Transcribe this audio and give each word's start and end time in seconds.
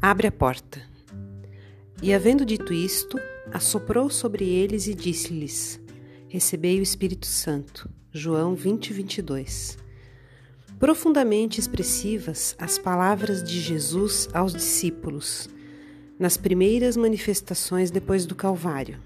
Abre 0.00 0.28
a 0.28 0.32
porta. 0.32 0.80
E 2.00 2.14
havendo 2.14 2.46
dito 2.46 2.72
isto, 2.72 3.18
assoprou 3.52 4.08
sobre 4.08 4.48
eles 4.48 4.86
e 4.86 4.94
disse-lhes: 4.94 5.80
Recebei 6.28 6.78
o 6.78 6.82
Espírito 6.82 7.26
Santo. 7.26 7.90
João 8.12 8.54
20, 8.54 8.92
22. 8.92 9.76
Profundamente 10.78 11.58
expressivas 11.58 12.54
as 12.60 12.78
palavras 12.78 13.42
de 13.42 13.60
Jesus 13.60 14.28
aos 14.32 14.52
discípulos, 14.52 15.48
nas 16.16 16.36
primeiras 16.36 16.96
manifestações 16.96 17.90
depois 17.90 18.24
do 18.24 18.36
Calvário. 18.36 19.00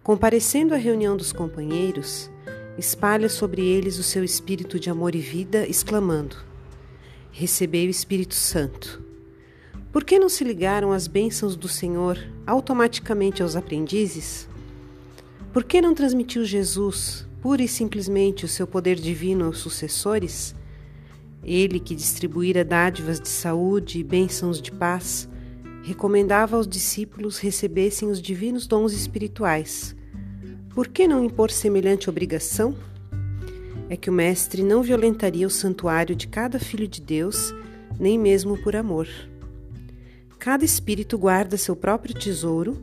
Comparecendo 0.00 0.74
à 0.74 0.76
reunião 0.76 1.16
dos 1.16 1.32
companheiros, 1.32 2.30
espalha 2.78 3.28
sobre 3.28 3.66
eles 3.66 3.98
o 3.98 4.04
seu 4.04 4.22
espírito 4.22 4.78
de 4.78 4.88
amor 4.88 5.16
e 5.16 5.20
vida, 5.20 5.66
exclamando: 5.66 6.36
Recebei 7.32 7.88
o 7.88 7.90
Espírito 7.90 8.34
Santo. 8.36 9.10
Por 9.92 10.04
que 10.04 10.18
não 10.18 10.30
se 10.30 10.42
ligaram 10.42 10.90
as 10.90 11.06
bênçãos 11.06 11.54
do 11.54 11.68
Senhor 11.68 12.18
automaticamente 12.46 13.42
aos 13.42 13.54
aprendizes? 13.54 14.48
Por 15.52 15.64
que 15.64 15.82
não 15.82 15.94
transmitiu 15.94 16.46
Jesus, 16.46 17.26
pura 17.42 17.62
e 17.62 17.68
simplesmente, 17.68 18.46
o 18.46 18.48
seu 18.48 18.66
poder 18.66 18.96
divino 18.96 19.44
aos 19.44 19.58
sucessores? 19.58 20.54
Ele 21.44 21.78
que 21.78 21.94
distribuíra 21.94 22.64
dádivas 22.64 23.20
de 23.20 23.28
saúde 23.28 23.98
e 23.98 24.02
bênçãos 24.02 24.62
de 24.62 24.72
paz, 24.72 25.28
recomendava 25.82 26.56
aos 26.56 26.66
discípulos 26.66 27.38
recebessem 27.38 28.08
os 28.08 28.22
divinos 28.22 28.66
dons 28.66 28.94
espirituais. 28.94 29.94
Por 30.70 30.88
que 30.88 31.06
não 31.06 31.22
impor 31.22 31.50
semelhante 31.50 32.08
obrigação? 32.08 32.74
É 33.90 33.96
que 33.96 34.08
o 34.08 34.12
Mestre 34.12 34.62
não 34.62 34.82
violentaria 34.82 35.46
o 35.46 35.50
santuário 35.50 36.16
de 36.16 36.28
cada 36.28 36.58
filho 36.58 36.88
de 36.88 37.02
Deus, 37.02 37.54
nem 38.00 38.18
mesmo 38.18 38.56
por 38.56 38.74
amor. 38.74 39.06
Cada 40.44 40.64
espírito 40.64 41.16
guarda 41.16 41.56
seu 41.56 41.76
próprio 41.76 42.12
tesouro 42.12 42.76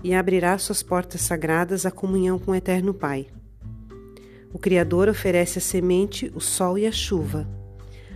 e 0.00 0.14
abrirá 0.14 0.56
suas 0.58 0.80
portas 0.80 1.20
sagradas 1.22 1.84
à 1.84 1.90
comunhão 1.90 2.38
com 2.38 2.52
o 2.52 2.54
Eterno 2.54 2.94
Pai. 2.94 3.26
O 4.52 4.60
Criador 4.60 5.08
oferece 5.08 5.58
a 5.58 5.60
semente, 5.60 6.30
o 6.36 6.40
sol 6.40 6.78
e 6.78 6.86
a 6.86 6.92
chuva, 6.92 7.50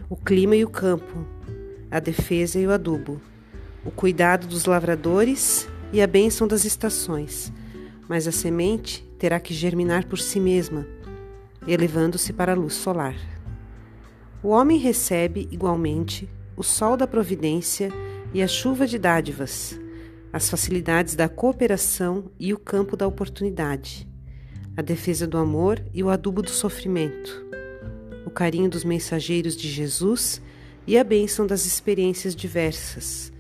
o 0.09 0.15
clima 0.15 0.55
e 0.55 0.65
o 0.65 0.71
campo, 0.71 1.27
a 1.91 1.99
defesa 1.99 2.57
e 2.61 2.69
o 2.69 2.71
adubo, 2.71 3.21
o 3.85 3.91
cuidado 3.91 4.47
dos 4.47 4.65
lavradores 4.65 5.67
e 5.93 6.01
a 6.01 6.07
bênção 6.07 6.47
das 6.47 6.65
estações. 6.65 7.53
Mas 8.09 8.29
a 8.29 8.33
semente 8.33 9.03
terá 9.19 9.41
que 9.41 9.53
germinar 9.53 10.07
por 10.07 10.21
si 10.21 10.39
mesma, 10.39 10.87
elevando-se 11.67 12.33
para 12.33 12.53
a 12.53 12.57
luz 12.57 12.75
solar. 12.75 13.17
O 14.41 14.51
homem 14.51 14.79
recebe, 14.79 15.49
igualmente, 15.51 16.31
o 16.57 16.63
sol 16.63 16.97
da 16.97 17.09
providência 17.09 17.93
e 18.35 18.43
a 18.43 18.49
chuva 18.49 18.85
de 18.85 18.99
dádivas, 18.99 19.79
as 20.33 20.51
facilidades 20.51 21.15
da 21.15 21.29
cooperação 21.29 22.33
e 22.37 22.53
o 22.53 22.59
campo 22.59 22.97
da 22.97 23.07
oportunidade, 23.07 24.09
a 24.77 24.83
defesa 24.83 25.25
do 25.25 25.39
amor 25.39 25.81
e 25.95 26.03
o 26.03 26.11
adubo 26.11 26.43
do 26.43 26.51
sofrimento, 26.51 27.47
o 28.27 28.31
carinho 28.31 28.69
dos 28.69 28.83
mensageiros 28.83 29.57
de 29.57 29.71
Jesus 29.71 30.43
e 30.85 30.99
a 30.99 31.05
bênção 31.05 31.47
das 31.47 31.65
experiências 31.65 32.35
diversas. 32.35 33.33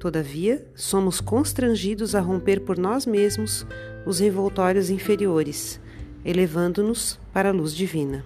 Todavia, 0.00 0.66
somos 0.74 1.20
constrangidos 1.20 2.14
a 2.14 2.20
romper 2.20 2.60
por 2.60 2.78
nós 2.78 3.04
mesmos 3.04 3.66
os 4.06 4.22
envoltórios 4.22 4.88
inferiores, 4.88 5.78
elevando-nos 6.24 7.20
para 7.34 7.50
a 7.50 7.52
luz 7.52 7.74
divina. 7.74 8.24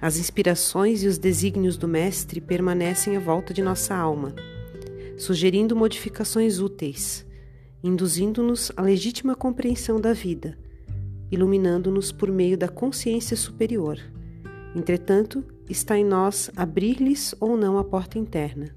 As 0.00 0.16
inspirações 0.16 1.02
e 1.02 1.06
os 1.06 1.18
desígnios 1.18 1.76
do 1.76 1.86
Mestre 1.86 2.40
permanecem 2.40 3.14
à 3.14 3.20
volta 3.20 3.52
de 3.52 3.60
nossa 3.60 3.94
alma 3.94 4.34
sugerindo 5.16 5.74
modificações 5.74 6.58
úteis, 6.58 7.26
induzindo-nos 7.82 8.70
à 8.76 8.82
legítima 8.82 9.34
compreensão 9.34 10.00
da 10.00 10.12
vida, 10.12 10.58
iluminando-nos 11.30 12.12
por 12.12 12.30
meio 12.30 12.56
da 12.56 12.68
consciência 12.68 13.36
superior. 13.36 13.98
Entretanto, 14.74 15.44
está 15.68 15.96
em 15.98 16.04
nós 16.04 16.50
abrir-lhes 16.54 17.34
ou 17.40 17.56
não 17.56 17.78
a 17.78 17.84
porta 17.84 18.18
interna. 18.18 18.74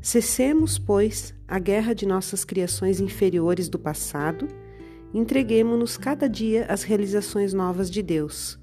Cessemos, 0.00 0.78
pois, 0.78 1.34
a 1.46 1.58
guerra 1.58 1.94
de 1.94 2.06
nossas 2.06 2.44
criações 2.44 3.00
inferiores 3.00 3.68
do 3.68 3.78
passado 3.78 4.48
entreguemo-nos 5.12 5.96
cada 5.96 6.28
dia 6.28 6.66
às 6.66 6.82
realizações 6.82 7.52
novas 7.52 7.90
de 7.90 8.02
Deus, 8.02 8.58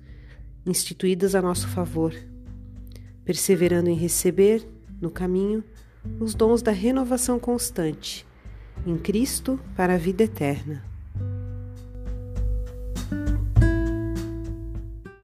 instituídas 0.66 1.36
a 1.36 1.42
nosso 1.42 1.68
favor, 1.68 2.14
perseverando 3.24 3.90
em 3.90 3.96
receber, 3.96 4.68
no 5.02 5.10
caminho, 5.10 5.64
os 6.20 6.34
dons 6.34 6.62
da 6.62 6.72
renovação 6.72 7.40
constante, 7.40 8.26
em 8.86 8.98
Cristo 8.98 9.60
para 9.76 9.96
a 9.96 9.98
vida 9.98 10.24
eterna. 10.24 10.95